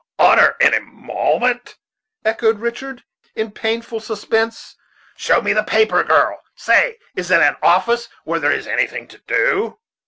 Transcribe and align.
"Honor 0.17 0.55
and 0.59 0.73
emolument!" 0.73 1.77
echoed 2.25 2.57
Richard, 2.57 3.03
in 3.35 3.51
painful 3.51 3.99
suspense; 3.99 4.75
"show 5.15 5.43
me 5.43 5.53
the 5.53 5.61
paper, 5.61 6.03
girl. 6.03 6.41
Say, 6.55 6.97
is 7.15 7.29
it 7.29 7.39
an 7.39 7.55
office 7.61 8.07
where 8.23 8.39
there 8.39 8.51
is 8.51 8.65
anything 8.65 9.07
to 9.09 9.19
do?" 9.27 9.77